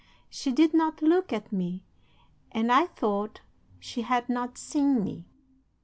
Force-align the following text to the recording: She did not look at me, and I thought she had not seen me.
She 0.31 0.51
did 0.51 0.73
not 0.73 1.03
look 1.03 1.31
at 1.31 1.51
me, 1.51 1.83
and 2.51 2.71
I 2.71 2.87
thought 2.87 3.41
she 3.79 4.01
had 4.01 4.29
not 4.29 4.57
seen 4.57 5.03
me. 5.03 5.25